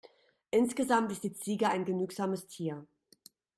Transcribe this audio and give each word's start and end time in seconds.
Insgesamt 0.49 1.11
ist 1.11 1.23
die 1.23 1.31
Ziege 1.35 1.69
ein 1.69 1.85
genügsames 1.85 2.47
Tier. 2.47 2.87